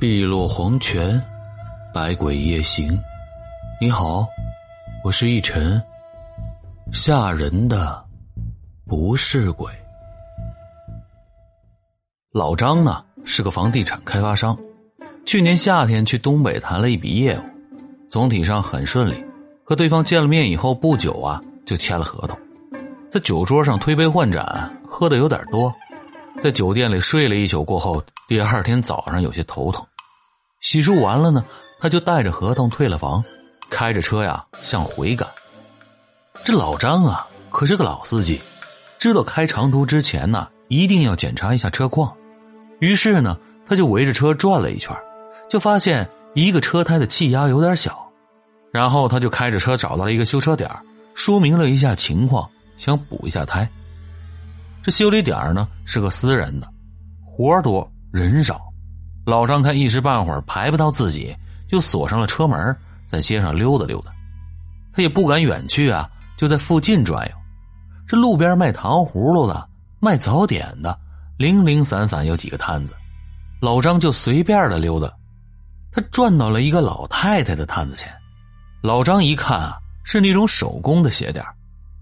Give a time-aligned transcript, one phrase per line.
[0.00, 1.22] 碧落黄泉，
[1.92, 2.98] 百鬼夜行。
[3.78, 4.26] 你好，
[5.04, 5.78] 我是一尘。
[6.90, 8.02] 吓人的
[8.86, 9.70] 不是鬼。
[12.32, 14.56] 老张呢是个房地产开发商，
[15.26, 17.42] 去年夏天去东北谈了一笔业务，
[18.08, 19.22] 总体上很顺利。
[19.62, 22.38] 和对方见了面以后不久啊，就签了合同，
[23.10, 25.70] 在酒桌上推杯换盏，喝的有点多。
[26.40, 29.84] 在酒店里睡了一宿过后，第二天早上有些头疼。
[30.60, 31.44] 洗漱完了呢，
[31.80, 33.24] 他就带着合同退了房，
[33.70, 35.28] 开着车呀向回赶。
[36.44, 38.40] 这老张啊可是个老司机，
[38.98, 42.14] 知道开长途之前呢一定要检查一下车况。
[42.78, 43.36] 于是呢，
[43.66, 44.94] 他就围着车转了一圈，
[45.48, 48.10] 就发现一个车胎的气压有点小，
[48.70, 50.70] 然后他就开着车找到了一个修车点
[51.14, 53.68] 说明了一下情况，想补一下胎。
[54.82, 56.68] 这修理点呢是个私人的，
[57.24, 58.60] 活多人少，
[59.30, 61.36] 老张看一时半会儿排不到自己，
[61.68, 64.10] 就锁上了车门，在街上溜达溜达。
[64.92, 67.32] 他也不敢远去啊，就在附近转悠。
[68.08, 69.68] 这路边卖糖葫芦的、
[70.00, 70.98] 卖早点的，
[71.38, 72.92] 零零散散有几个摊子，
[73.62, 75.08] 老张就随便的溜达。
[75.92, 78.12] 他转到了一个老太太的摊子前，
[78.82, 81.44] 老张一看啊，是那种手工的鞋垫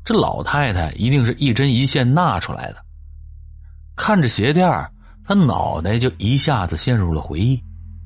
[0.02, 2.82] 这老太太一定是一针一线纳出来的。
[3.96, 4.66] 看着鞋垫
[5.28, 7.62] 他脑袋就一下子陷入了回忆，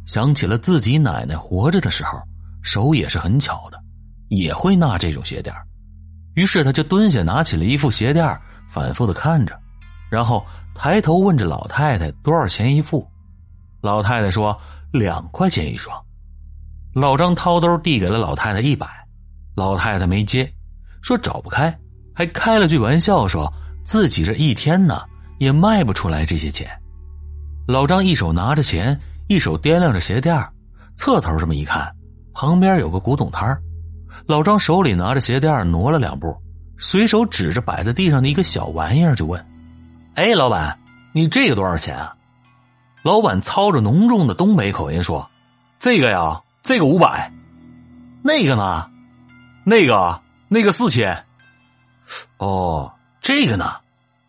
[0.07, 2.21] 想起了自己奶奶活着的时候，
[2.63, 3.81] 手也是很巧的，
[4.29, 5.55] 也会纳这种鞋垫
[6.35, 8.27] 于是他就蹲下，拿起了一副鞋垫
[8.69, 9.57] 反复的看着，
[10.11, 13.09] 然后抬头问着老太太多少钱一副。
[13.81, 14.59] 老太太说
[14.93, 15.97] 两块钱一双。
[16.93, 18.85] 老张掏兜递给了老太太一百，
[19.55, 20.53] 老太太没接，
[21.03, 21.73] 说找不开。
[22.13, 23.49] 还开了句玩笑，说
[23.85, 25.03] 自己这一天呢
[25.39, 26.69] 也卖不出来这些钱。
[27.67, 30.37] 老张一手拿着钱，一手掂量着鞋垫
[30.97, 31.91] 侧头这么一看，
[32.35, 33.57] 旁边有个古董摊
[34.27, 36.37] 老张手里拿着鞋垫挪了两步，
[36.77, 39.45] 随手指着摆在地上的一个小玩意儿就问
[40.15, 40.79] ：“哎，老板，
[41.13, 42.15] 你这个多少钱啊？”
[43.03, 45.29] 老板操着浓重的东北口音说
[45.79, 47.33] ：“这个呀，这个五百，
[48.23, 48.89] 那个呢？
[49.65, 51.25] 那个那个四千。”
[52.39, 53.77] 哦，这个呢？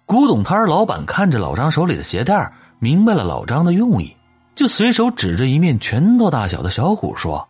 [0.05, 2.51] 古董摊老板看着老张手里的鞋垫
[2.83, 4.13] 明白了老张的用意，
[4.55, 7.47] 就随手指着一面拳头大小的小鼓说：“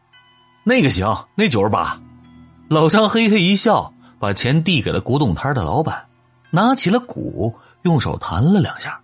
[0.64, 2.00] 那个行，那九十八。”
[2.70, 6.06] 老张嘿嘿一笑，把钱递给了古董摊的老板，
[6.52, 9.02] 拿起了鼓，用手弹了两下，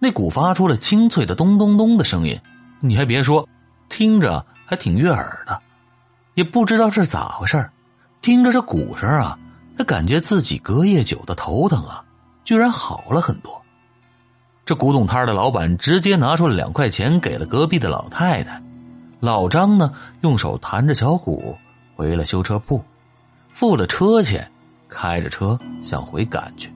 [0.00, 2.36] 那鼓发出了清脆的咚咚咚的声音。
[2.80, 3.48] 你还别说，
[3.88, 5.62] 听着还挺悦耳的。
[6.34, 7.70] 也不知道是咋回事
[8.22, 9.38] 听着这鼓声啊。
[9.78, 12.02] 他感觉自己隔夜酒的头疼啊，
[12.42, 13.63] 居然好了很多。
[14.64, 18.62] 这古董摊的老板直接拿出了两块钱给了隔壁的老太太。
[19.20, 19.92] 老张呢，
[20.22, 21.56] 用手弹着小鼓
[21.94, 22.82] 回了修车铺，
[23.48, 24.50] 付了车钱，
[24.88, 26.72] 开着车向回赶去。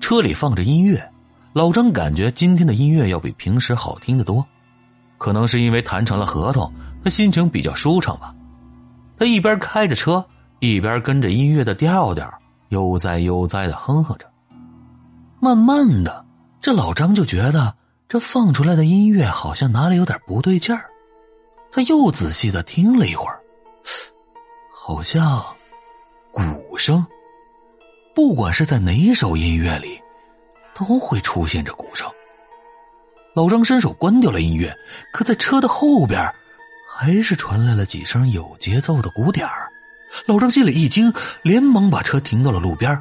[0.00, 1.10] 车里放着音乐，
[1.52, 4.44] 老张感觉今天的音乐要比平时好听的多，
[5.18, 8.34] 可能是因为谈成了合同，他心情比较舒畅吧。
[9.18, 10.24] 他一边开着车。
[10.62, 12.30] 一边跟着音乐的调调
[12.68, 14.26] 悠哉悠哉的哼哼着，
[15.40, 16.22] 慢慢的，
[16.60, 17.74] 这老张就觉得
[18.08, 20.90] 这放出来的音乐好像哪里有点不对劲儿。
[21.72, 23.40] 他又仔细的听了一会儿，
[24.72, 25.42] 好像
[26.32, 27.06] 鼓声，
[28.14, 30.00] 不管是在哪首音乐里，
[30.74, 32.10] 都会出现着鼓声。
[33.32, 34.76] 老张伸手关掉了音乐，
[35.12, 36.34] 可在车的后边，
[36.90, 39.70] 还是传来了几声有节奏的鼓点儿。
[40.26, 43.00] 老张心里一惊，连忙把车停到了路边，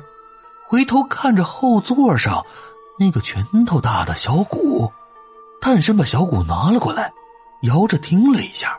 [0.67, 2.45] 回头看着后座上
[2.99, 4.91] 那个拳头大的小鼓，
[5.61, 7.09] 探身把小鼓拿了过来，
[7.61, 8.77] 摇着听了一下，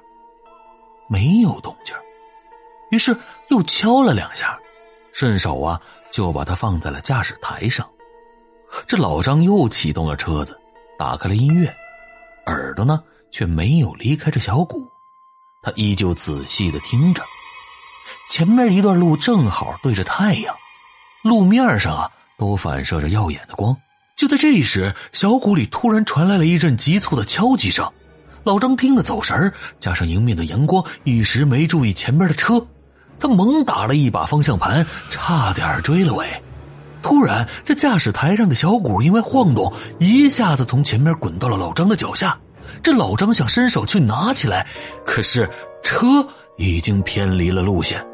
[1.09, 1.95] 没有动静，
[2.91, 3.17] 于是
[3.49, 4.61] 又敲了两下，
[5.13, 5.81] 顺手啊
[6.13, 7.89] 就把它放在了驾驶台上。
[8.87, 10.61] 这老张又启动了车子，
[10.99, 11.75] 打开了音乐，
[12.45, 13.03] 耳朵呢
[13.33, 14.87] 却没有离开这小鼓，
[15.63, 17.23] 他依旧仔细的听着。
[18.29, 20.55] 前面一段路正好对着太阳，
[21.23, 23.75] 路面上啊都反射着耀眼的光。
[24.21, 27.91] 就在这时，小谷里突然传来了一阵急促的敲击声。
[28.45, 32.63] 老张听得走神儿加上迎面的阳光，一时没注意前边的车，
[33.19, 36.29] 他猛打了一把方向盘，差点追了尾。
[37.01, 42.39] 突然，这驾驶台上的小谷因为晃动，一下子从前面滚到了老张的脚下。
[42.83, 44.67] 这老张想伸手去拿起来，
[45.03, 45.49] 可是
[45.83, 46.29] 车
[46.59, 48.07] 已经偏离了路线。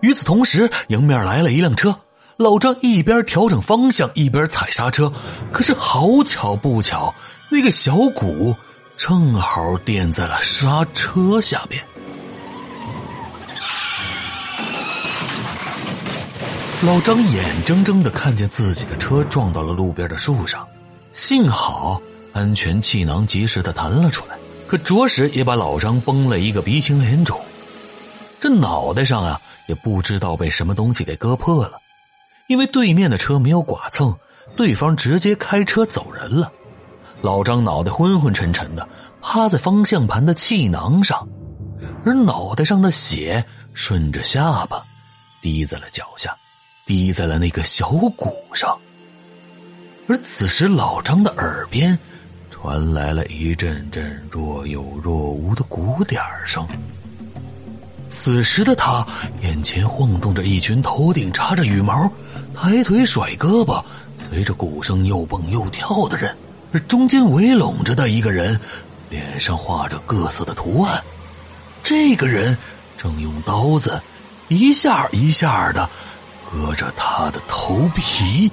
[0.00, 1.96] 与此同时，迎面来了一辆车，
[2.36, 5.12] 老张一边调整方向，一边踩刹车。
[5.52, 7.14] 可是好巧不巧，
[7.48, 8.54] 那个小鼓
[8.96, 11.82] 正好垫在了刹车下边。
[16.82, 20.66] 老张眼睁睁的看见自己的车撞到了路边的树上，
[21.12, 22.02] 幸好
[22.32, 24.36] 安全气囊及时的弹了出来，
[24.66, 27.40] 可着实也把老张崩了一个鼻青脸肿。
[28.40, 31.78] 这脑袋上啊，也不知道被什么东西给割破了，
[32.46, 34.14] 因为对面的车没有剐蹭，
[34.56, 36.52] 对方直接开车走人了。
[37.22, 38.88] 老张脑袋昏昏沉沉的，
[39.20, 41.26] 趴在方向盘的气囊上，
[42.04, 44.82] 而脑袋上的血顺着下巴
[45.40, 46.36] 滴在了脚下。
[46.86, 48.78] 滴在了那个小鼓上，
[50.06, 51.98] 而此时老张的耳边
[52.50, 56.68] 传来了一阵阵若有若无的鼓点声。
[58.06, 59.02] 此时的他
[59.40, 62.06] 眼前晃动着一群头顶插着羽毛、
[62.54, 63.82] 抬腿甩胳膊、
[64.18, 66.34] 随着鼓声又蹦又跳的人，
[66.88, 68.58] 中间围拢着的一个人，
[69.10, 71.02] 脸上画着各色的图案。
[71.82, 72.56] 这个人
[72.96, 74.00] 正用刀子
[74.48, 75.88] 一下一下的。
[76.54, 78.48] 割着他的头皮。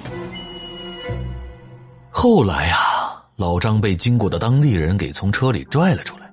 [2.10, 6.28] 后来啊，老张被经过的当地人给从车里拽了出来，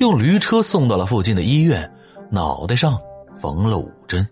[0.00, 1.88] 用驴车送到了附近的医院，
[2.30, 2.98] 脑袋上
[3.40, 4.26] 缝了五针。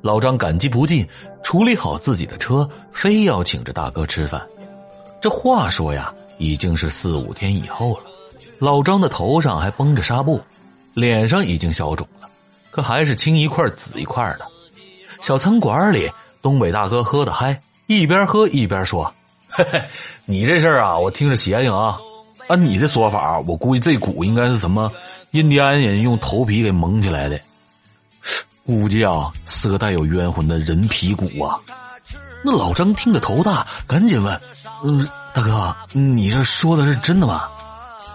[0.00, 1.04] 老张感激不尽，
[1.46, 4.44] 处理好自己的车，非要请着大哥吃饭。
[5.20, 8.02] 这话说呀，已经是四五天以后了。
[8.58, 10.40] 老张的头上还绷着纱布，
[10.92, 12.28] 脸上已经消肿了，
[12.72, 14.40] 可还是青一块紫一块的。
[15.20, 16.10] 小餐馆里，
[16.42, 19.14] 东北大哥喝的嗨，一边喝一边说
[19.48, 19.80] ：“嘿嘿，
[20.24, 21.96] 你这事儿啊，我听着邪性啊。
[22.48, 24.90] 按你的说法，我估计这鼓应该是什么
[25.30, 27.40] 印第安人用头皮给蒙起来的，
[28.66, 31.58] 估计啊是个带有冤魂的人皮鼓啊。”
[32.44, 34.40] 那老张听得头大，赶紧问
[34.84, 37.48] ：“嗯，大哥，你这说的是真的吗？”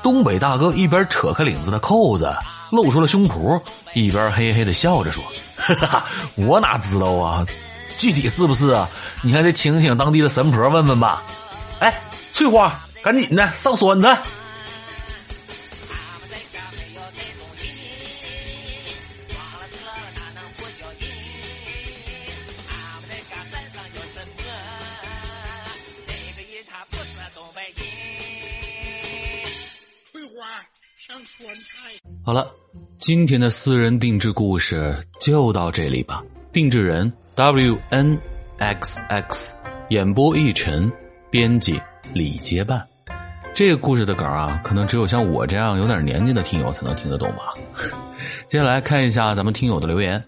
[0.03, 2.33] 东北大哥一边扯开领子的扣子，
[2.71, 3.61] 露出了胸脯，
[3.93, 5.23] 一边嘿嘿的笑着说。
[5.57, 6.03] 哈哈，
[6.35, 7.45] 我哪知道啊？
[7.97, 8.89] 具体是不是啊？
[9.21, 11.21] 你还得请请当地的神婆问问吧。
[11.79, 12.01] 哎，
[12.33, 14.07] 翠花，赶紧的上栓子。
[32.31, 32.49] 好了。
[32.97, 36.23] 今天的私人定制故事就到这里吧。
[36.53, 38.17] 定制人 W N
[38.57, 39.53] X X，
[39.89, 40.89] 演播一晨，
[41.29, 41.77] 编辑
[42.13, 42.81] 李结伴。
[43.53, 47.53] 这个故事的梗啊，可能只有像我这样有点年纪的听友才能听得懂吧。
[48.47, 50.23] 接下来看一下咱们听友的留言。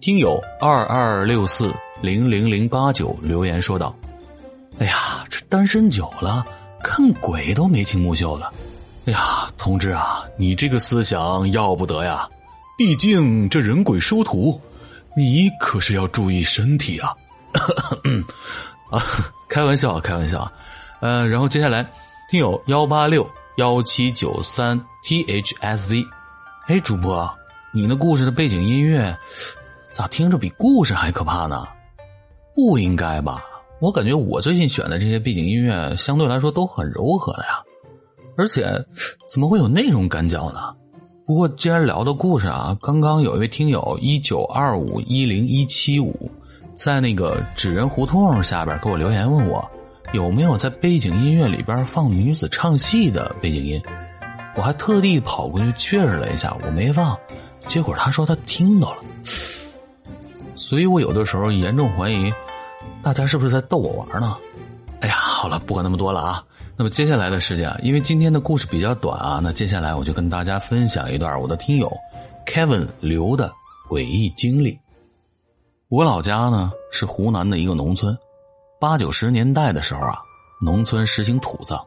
[0.00, 1.70] 听友二二六四
[2.00, 3.94] 零零零八九留言说道
[4.80, 6.42] ：“哎呀，这单身久了，
[6.82, 8.50] 看鬼都眉清目秀了。”
[9.06, 12.28] 哎呀，同志啊，你这个思想要不得呀！
[12.76, 14.60] 毕竟这人鬼殊途，
[15.16, 17.14] 你可是要注意身体啊！
[18.92, 19.02] 啊，
[19.48, 20.50] 开玩笑，开玩笑。
[21.00, 21.82] 呃，然后接下来，
[22.30, 23.26] 听友幺八六
[23.56, 26.04] 幺七九三 T H S Z，
[26.68, 27.28] 哎，主播，
[27.72, 29.16] 你那故事的背景音乐
[29.90, 31.66] 咋听着比故事还可怕呢？
[32.54, 33.42] 不应该吧？
[33.80, 37.62] 我感觉我最近选的这些背景音乐相对来说都很柔和的呀。
[38.36, 38.70] 而且，
[39.28, 40.74] 怎么会有那种感觉呢？
[41.26, 46.30] 不过既然聊到故事啊，刚刚有一位听友一九二五一零一七五，
[46.74, 49.64] 在那个纸人胡同下边给我留言，问我
[50.12, 53.80] 有没有在背景音乐里边放女子唱戏的背景音。
[54.56, 57.16] 我还特地跑过去确认了一下，我没放。
[57.68, 59.02] 结果他说他听到了，
[60.56, 62.32] 所以我有的时候严重怀疑，
[63.02, 64.36] 大家是不是在逗我玩呢？
[65.40, 66.44] 好了，不管那么多了啊。
[66.76, 71.90] 那么接下来的时间啊，因为今天的故事比较短啊，那接下来我就跟大家分享一段我的听友
[72.46, 73.50] Kevin 刘的
[73.88, 74.78] 诡异经历。
[75.88, 78.14] 我老家呢是湖南的一个农村，
[78.78, 80.18] 八九十年代的时候啊，
[80.60, 81.82] 农村实行土葬。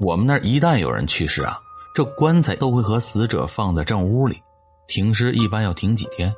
[0.00, 1.56] 我们那儿一旦有人去世啊，
[1.94, 4.42] 这棺材都会和死者放在正屋里，
[4.88, 6.34] 停尸一般要停几天。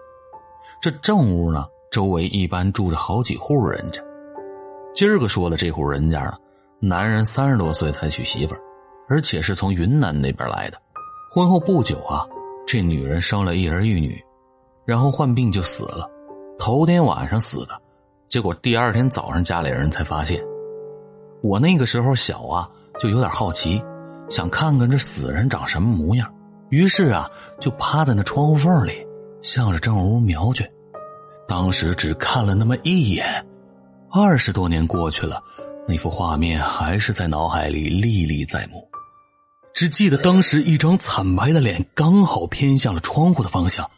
[0.83, 4.02] 这正屋呢，周围一般住着好几户人家。
[4.97, 6.33] 今儿个说的这户人家呢。
[6.81, 8.61] 男人三十多岁才娶媳妇儿，
[9.11, 10.79] 而且是从云南那边来的。
[11.31, 12.26] 婚后不久啊，
[12.67, 14.19] 这女人生了一儿一女，
[14.87, 16.09] 然后患病就死了。
[16.59, 17.79] 头天晚上死的，
[18.29, 20.43] 结果第二天早上家里人才发现。
[21.43, 23.83] 我那个时候小啊，就有点好奇，
[24.31, 26.33] 想看看这死人长什么模样。
[26.71, 29.07] 于是啊，就趴在那窗户缝里，
[29.43, 30.67] 向着正屋瞄去。
[31.47, 33.47] 当时只看了那么一眼，
[34.11, 35.43] 二十多年过去了。
[35.89, 38.89] 那幅画面还是在脑海里历历在目。
[39.73, 43.89] 只记得当时一张惨白的脸刚好偏向了窗户的方向，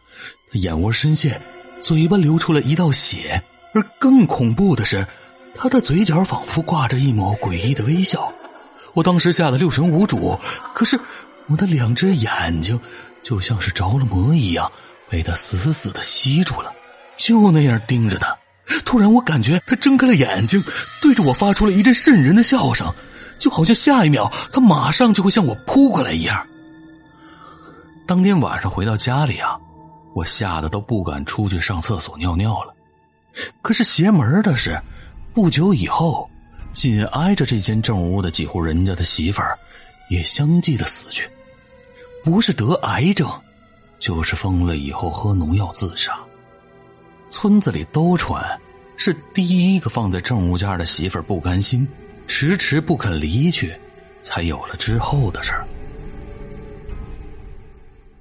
[0.53, 1.41] 他眼窝深陷，
[1.81, 5.07] 嘴巴流出了一道血，而更恐怖的是，
[5.55, 8.31] 他的嘴角仿佛挂着一抹诡异的微笑。
[8.93, 10.39] 我当时吓得六神无主，
[10.75, 10.99] 可是
[11.47, 12.79] 我的两只眼睛
[13.23, 14.71] 就像是着了魔一样，
[15.09, 16.71] 被他死死的吸住了，
[17.17, 18.37] 就那样盯着他。
[18.85, 20.63] 突然，我感觉他睁开了眼睛，
[21.03, 22.93] 对着我发出了一阵瘆人的笑声。
[23.39, 26.45] 就好像下一秒他马上就会向我扑过来一样。
[28.05, 29.57] 当天晚上回到家里啊，
[30.13, 32.75] 我吓得都不敢出去上厕所尿尿了。
[33.63, 34.77] 可是邪门的是，
[35.33, 36.29] 不久以后，
[36.73, 39.57] 紧挨着这间正屋的几户人家的媳妇儿
[40.11, 41.31] 也相继的死去，
[42.25, 43.31] 不是得癌症，
[44.01, 46.19] 就是疯了以后喝农药自杀。
[47.29, 48.43] 村子里都传，
[48.97, 51.87] 是第一个放在正屋家的媳妇儿不甘心。
[52.27, 53.75] 迟迟不肯离去，
[54.21, 55.67] 才有了之后的事儿。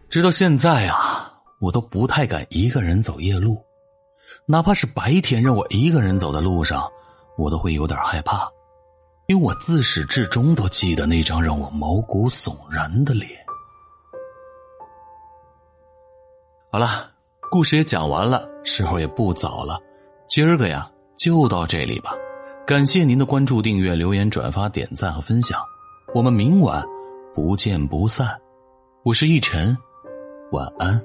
[0.09, 3.61] 直到现在啊，我都不太敢一个人走夜路，
[4.45, 6.89] 哪怕是白天让我一个人走在路上，
[7.37, 8.49] 我都会有点害怕，
[9.27, 13.29] 因为我自始至终都记得那张让我毛骨悚然的脸。
[16.71, 17.11] 好了，
[17.51, 19.79] 故事也讲完了，时候也不早了，
[20.27, 22.13] 今儿个呀，就到这里吧。
[22.65, 25.57] 感谢您的关注、订阅、留言、转发、点赞和分享，
[26.13, 26.83] 我们明晚
[27.33, 28.37] 不见不散。
[29.03, 29.75] 我是逸晨，
[30.51, 31.01] 晚安。